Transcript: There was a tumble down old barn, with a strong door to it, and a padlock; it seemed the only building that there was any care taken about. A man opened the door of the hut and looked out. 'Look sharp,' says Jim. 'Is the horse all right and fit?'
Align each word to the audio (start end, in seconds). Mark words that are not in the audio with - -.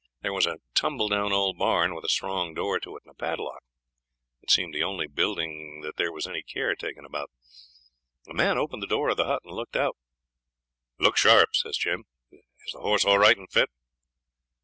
There 0.21 0.33
was 0.33 0.47
a 0.47 0.57
tumble 0.73 1.09
down 1.09 1.31
old 1.31 1.59
barn, 1.59 1.93
with 1.93 2.03
a 2.03 2.09
strong 2.09 2.55
door 2.55 2.79
to 2.79 2.97
it, 2.97 3.03
and 3.05 3.11
a 3.11 3.15
padlock; 3.15 3.61
it 4.41 4.49
seemed 4.49 4.73
the 4.73 4.81
only 4.81 5.05
building 5.05 5.81
that 5.81 5.97
there 5.97 6.11
was 6.11 6.25
any 6.25 6.41
care 6.41 6.73
taken 6.73 7.05
about. 7.05 7.29
A 8.27 8.33
man 8.33 8.57
opened 8.57 8.81
the 8.81 8.87
door 8.87 9.09
of 9.09 9.17
the 9.17 9.25
hut 9.25 9.43
and 9.45 9.53
looked 9.55 9.75
out. 9.75 9.95
'Look 10.97 11.17
sharp,' 11.17 11.53
says 11.55 11.77
Jim. 11.77 12.05
'Is 12.31 12.73
the 12.73 12.79
horse 12.79 13.05
all 13.05 13.19
right 13.19 13.37
and 13.37 13.47
fit?' 13.51 13.69